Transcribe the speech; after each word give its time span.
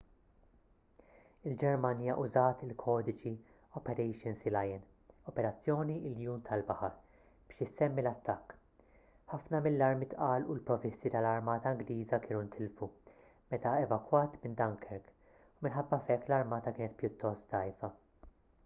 il-ġermanja 1.49 2.13
użat 2.21 2.61
il-kodiċi 2.67 3.33
operation 3.79 4.37
sealion” 4.39 4.87
operazzjoni 5.33 5.97
iljun 6.13 6.41
tal-baħar 6.47 6.95
biex 7.51 7.61
isemmi 7.67 8.03
l-attakk. 8.05 8.57
ħafna 9.35 9.61
mill-armi 9.67 10.09
tqal 10.15 10.47
u 10.49 10.55
l-provvisti 10.57 11.13
tal-armata 11.19 11.75
ingliża 11.77 12.21
kienu 12.27 12.41
ntilfu 12.49 12.91
meta 13.55 13.75
evakwat 13.85 14.41
minn 14.47 14.59
dunkirk 14.65 15.15
u 15.21 15.69
minħabba 15.69 16.03
f’hekk 16.07 16.27
l-armata 16.33 16.77
kienet 16.81 17.01
pjuttost 17.03 17.49
dgħajfa 17.55 17.95